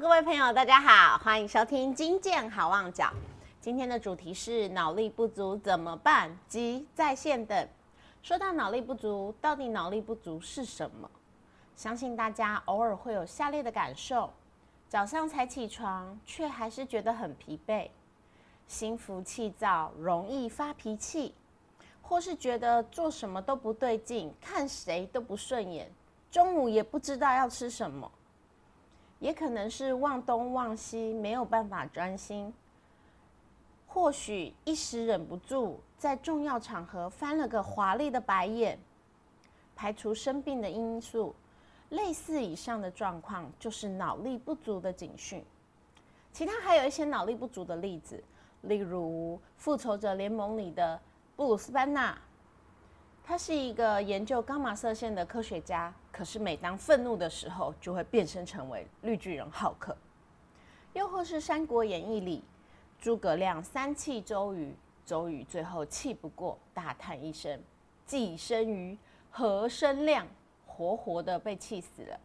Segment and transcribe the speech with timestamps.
[0.00, 3.12] 各位朋友，大家好，欢迎收听金健好望角。
[3.60, 7.68] 今天的主题是脑力不足怎么办及在线等。
[8.22, 11.10] 说到脑力不足，到底脑力不足是什么？
[11.74, 14.32] 相信大家偶尔会有下列的感受：
[14.88, 17.90] 早上才起床，却还是觉得很疲惫，
[18.68, 21.34] 心浮气躁，容易发脾气，
[22.00, 25.90] 或是觉得做什么都不对劲，看谁都不顺眼，
[26.30, 28.08] 中午也不知道要吃什么。
[29.18, 32.52] 也可能是忘东忘西，没有办法专心。
[33.86, 38.78] 或许一时忍不住，在重要场合翻了个华丽的白眼。
[39.74, 41.34] 排除生病的因素，
[41.90, 45.44] 类似以上的状况就是脑力不足的警讯。
[46.32, 48.22] 其他还有一些脑力不足的例子，
[48.62, 51.00] 例如《复仇者联盟》里的
[51.36, 52.16] 布鲁斯班纳。
[53.24, 59.96] 他是一个研究伽马射线的科学家，可是每当愤怒的时候，就会变身成为绿巨人浩克。
[60.92, 62.42] 又或是《三国演义》里
[63.00, 64.74] 诸葛亮三气周瑜，
[65.06, 67.62] 周瑜最后气不过，大叹一声
[68.04, 68.98] ：“既生瑜，
[69.30, 70.26] 何生亮？”
[70.66, 72.20] 活活的被气死了。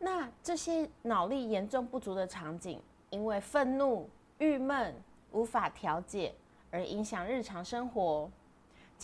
[0.00, 4.92] 那这些脑力严重不足的场景，因为愤怒、郁闷、
[5.30, 6.34] 无法调节，
[6.72, 8.28] 而影响日常生活。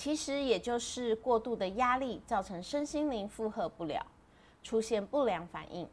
[0.00, 4.02] 其实也就是过度的压力造成身心灵负荷不了，
[4.62, 5.86] 出现不良反应。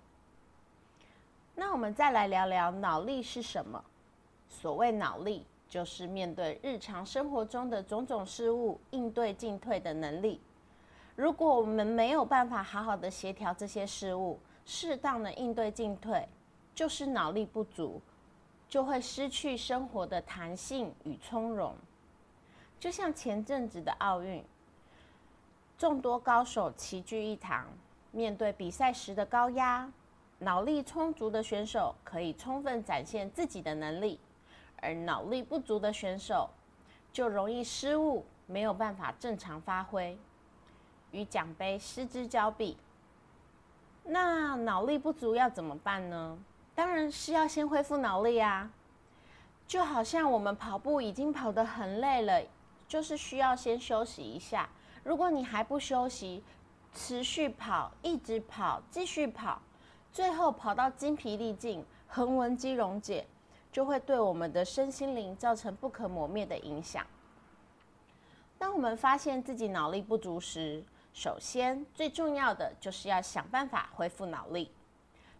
[1.53, 3.83] 那我们再来聊聊脑力是什么？
[4.47, 10.39] 所谓脑力，就是面对日常生活中的种种事物应对进退的能力。
[11.17, 16.25] 如果我们没有办法好好的协调这些事物，适当的应对进退，
[16.73, 18.01] 就是脑力不足，
[18.69, 21.75] 就会失去生活的弹性与从容。
[22.79, 24.43] 就像前阵子的奥运，
[25.77, 27.65] 众多高手齐聚一堂，
[28.11, 29.91] 面对比赛时的高压，
[30.39, 34.19] 脑力充足的选手可以充分展现自己的能力，
[34.81, 36.49] 而脑力不足的选手
[37.11, 40.17] 就容易失误，没有办法正常发挥，
[41.11, 42.77] 与奖杯失之交臂。
[44.03, 46.37] 那脑力不足要怎么办呢？
[46.75, 48.71] 当然是要先恢复脑力啊！
[49.67, 52.41] 就好像我们跑步已经跑得很累了。
[52.87, 54.69] 就是需要先休息一下。
[55.03, 56.43] 如果你还不休息，
[56.93, 59.61] 持续跑，一直跑，继续跑，
[60.11, 63.27] 最后跑到精疲力尽、横纹肌溶解，
[63.71, 67.05] 就会对我们的身心灵造成不可磨灭的影响。
[68.57, 70.83] 当我们发现自己脑力不足时，
[71.13, 74.71] 首先最重要的就是要想办法恢复脑力。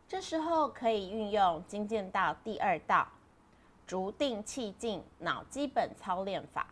[0.08, 3.08] 这时候可以运用精进道第二道
[3.86, 6.68] “逐定气静脑基本操练法”。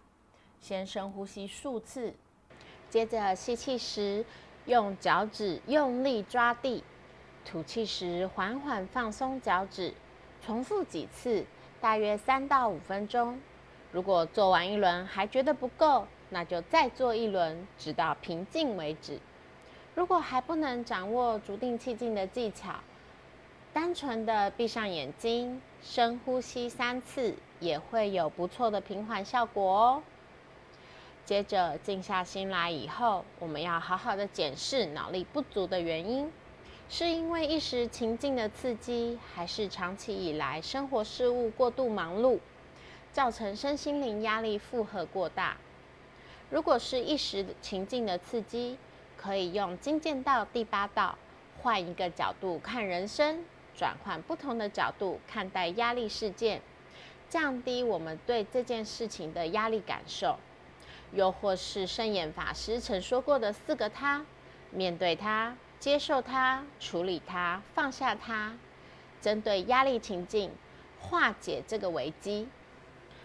[0.67, 2.11] 先深呼吸数次，
[2.89, 4.25] 接着吸气时
[4.65, 6.83] 用脚趾用力抓地，
[7.45, 9.93] 吐气时缓缓放松脚趾，
[10.43, 11.45] 重复几次，
[11.79, 13.39] 大约三到五分钟。
[13.91, 19.19] 如果做完一轮还觉得不够，那就再做一轮，直到平静为止。
[19.93, 22.73] 如果还不能掌握足定气静的技巧，
[23.71, 30.03] 单纯的闭上眼睛，深呼吸三次，也会有不错的平缓效果哦。
[31.25, 36.31] 接着静下心来以后，我们要好好的检视脑力不足的原因，
[36.87, 42.37] 是因为一时情境的刺激，还是长期以来生活事务过度忙碌，
[43.11, 45.57] 造成身心灵压力负荷过大？
[46.51, 48.77] 如果是一时情境的刺激，
[49.17, 51.17] 可以用精进道第八道，
[51.59, 53.43] 换一个角度看人生，
[53.75, 56.61] 转换不同的角度看待压力事件，
[57.27, 60.37] 降低我们对这件事情的压力感受。
[61.15, 64.25] 又或是圣严法师曾说过的四个他：
[64.69, 68.53] 面对他、接受他、处理他、放下他。
[69.21, 70.51] 针对压力情境，
[70.99, 72.47] 化解这个危机。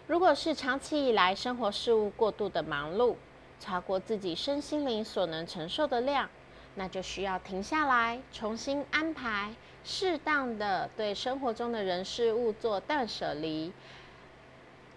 [0.06, 3.16] 如果是长期以来生活事务过度的忙碌，
[3.58, 6.30] 超过自己身心灵所能承受的量，
[6.76, 9.52] 那就需要停下来，重新安排，
[9.84, 13.72] 适当的对生活中的人事物做断舍离，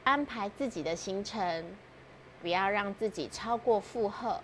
[0.04, 1.66] 安排自己的行程。
[2.44, 4.42] 不要让自己超过负荷，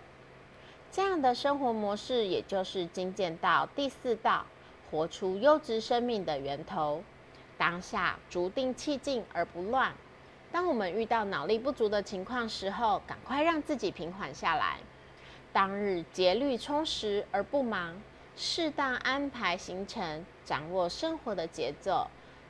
[0.90, 4.46] 这样的生活模式，也就是精简到第四道，
[4.90, 7.04] 活出优质生命的源头。
[7.57, 9.92] 当下逐定气静而不乱。
[10.50, 14.78] 当我们遇到脑力不足的情况时候，赶快让自己平缓下来。
[15.52, 18.02] 当日节律充实而不忙，
[18.38, 22.07] 适当安排行程，掌握生活的节奏，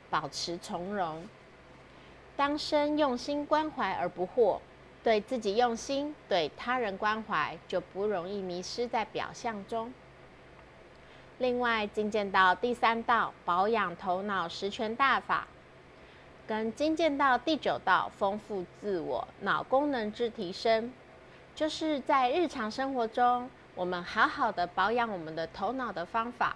[0.08, 1.26] 保持从容。
[2.36, 4.60] 当生用心关怀而不惑。
[5.02, 9.92] 对自己用心，对他人关怀，就不容易迷失在表象中。
[11.38, 15.48] 另外，金剑道第三道保养头脑十全大法，
[16.46, 20.92] 跟金剑道第九道丰富自我脑功能之提升，
[21.54, 26.54] 就是在日常生活中，我们好好的保养我们的头脑的方法，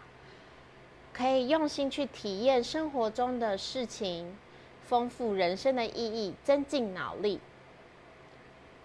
[1.14, 4.36] 可以用心去体验生活中的事情，
[4.82, 7.40] 丰富人生的意义，增进脑力。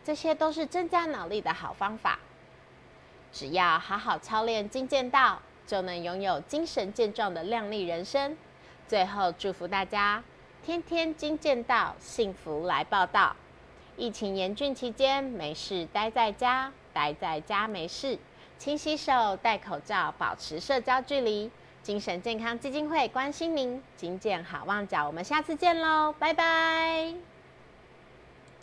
[0.04, 2.20] 这些都是增加脑力的好方法。
[3.32, 5.40] 只要好好操练金剑道。
[5.70, 8.36] 就能拥有精神健壮的靓丽人生。
[8.88, 10.24] 最后祝福大家
[10.66, 13.36] 天天金剑道，幸福来报道。
[13.96, 18.18] 疫情严峻期间，没事待在家，待在家没事，
[18.58, 21.52] 勤洗手，戴口罩，保持社交距离。
[21.84, 27.39] 精神健康基金会关心您，金剑好望角，我们下次见喽，拜拜。